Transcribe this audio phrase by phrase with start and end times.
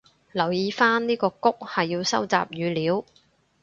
[0.31, 3.05] 留意返呢個谷係要收集語料